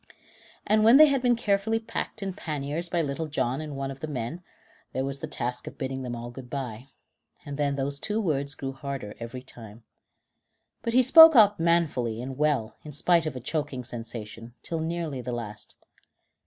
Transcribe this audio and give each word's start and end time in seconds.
And 0.65 0.83
when 0.83 0.97
they 0.97 1.05
had 1.05 1.21
been 1.21 1.35
carefully 1.35 1.77
packed 1.77 2.23
in 2.23 2.33
panniers 2.33 2.89
by 2.89 3.03
Little 3.03 3.27
John 3.27 3.61
and 3.61 3.75
one 3.75 3.91
of 3.91 3.99
the 3.99 4.07
men, 4.07 4.41
there 4.93 5.05
was 5.05 5.19
the 5.19 5.27
task 5.27 5.67
of 5.67 5.77
bidding 5.77 6.01
them 6.01 6.15
all 6.15 6.31
good 6.31 6.49
bye, 6.49 6.87
and 7.45 7.55
then 7.55 7.75
those 7.75 7.99
two 7.99 8.19
words 8.19 8.55
grew 8.55 8.71
harder 8.71 9.13
every 9.19 9.43
time. 9.43 9.83
But 10.81 10.93
he 10.93 11.03
spoke 11.03 11.35
out 11.35 11.59
manfully 11.59 12.19
and 12.19 12.35
well, 12.35 12.77
in 12.83 12.93
spite 12.93 13.27
of 13.27 13.35
a 13.35 13.39
choking 13.39 13.83
sensation, 13.83 14.55
till 14.63 14.79
nearly 14.79 15.21
the 15.21 15.33
last. 15.33 15.75